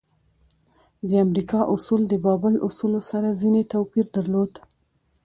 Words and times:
د 1.09 1.11
امریکا 1.25 1.59
اصول 1.73 2.01
د 2.07 2.13
بابل 2.25 2.53
اصولو 2.67 2.99
سره 3.11 3.29
ځینې 3.41 3.61
توپیر 3.73 4.05
درلود. 4.15 4.51